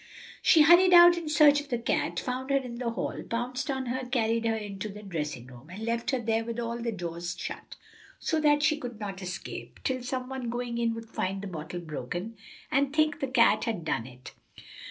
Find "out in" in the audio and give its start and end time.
0.95-1.29